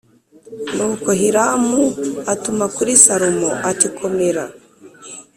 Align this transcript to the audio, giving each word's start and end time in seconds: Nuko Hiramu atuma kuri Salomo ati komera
Nuko 0.75 1.09
Hiramu 1.19 1.81
atuma 2.33 2.65
kuri 2.75 2.91
Salomo 3.03 3.49
ati 3.69 3.87
komera 3.97 4.43